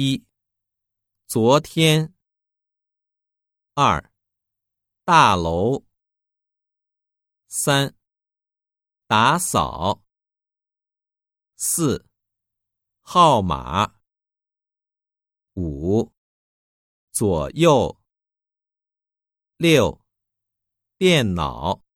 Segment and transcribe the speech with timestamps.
[0.00, 0.24] 一
[1.26, 2.14] 昨天。
[3.74, 4.12] 二
[5.04, 5.84] 大楼。
[7.48, 7.96] 三
[9.08, 10.00] 打扫。
[11.56, 12.06] 四
[13.00, 13.98] 号码。
[15.54, 16.12] 五
[17.10, 18.00] 左右。
[19.56, 20.00] 六
[20.96, 21.87] 电脑。